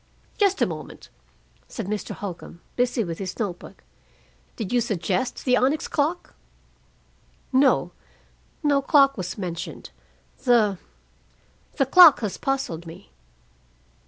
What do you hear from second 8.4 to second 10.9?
No clock was mentioned. The